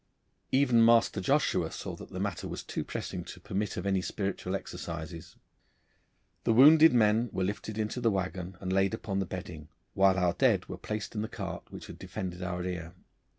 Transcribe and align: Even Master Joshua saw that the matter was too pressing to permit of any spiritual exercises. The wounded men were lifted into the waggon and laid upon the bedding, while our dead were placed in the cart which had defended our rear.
Even 0.51 0.83
Master 0.83 1.21
Joshua 1.21 1.69
saw 1.69 1.95
that 1.95 2.09
the 2.09 2.19
matter 2.19 2.47
was 2.47 2.63
too 2.63 2.83
pressing 2.83 3.23
to 3.25 3.39
permit 3.39 3.77
of 3.77 3.85
any 3.85 4.01
spiritual 4.01 4.55
exercises. 4.55 5.35
The 6.43 6.53
wounded 6.53 6.91
men 6.91 7.29
were 7.31 7.43
lifted 7.43 7.77
into 7.77 8.01
the 8.01 8.09
waggon 8.09 8.57
and 8.59 8.73
laid 8.73 8.95
upon 8.95 9.19
the 9.19 9.27
bedding, 9.27 9.67
while 9.93 10.17
our 10.17 10.33
dead 10.33 10.65
were 10.67 10.77
placed 10.79 11.13
in 11.13 11.21
the 11.21 11.27
cart 11.27 11.65
which 11.69 11.85
had 11.85 11.99
defended 11.99 12.41
our 12.41 12.63
rear. 12.63 12.95